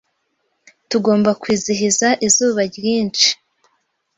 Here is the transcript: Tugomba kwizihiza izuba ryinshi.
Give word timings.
Tugomba 0.89 1.29
kwizihiza 1.41 2.07
izuba 2.27 2.61
ryinshi. 2.75 3.29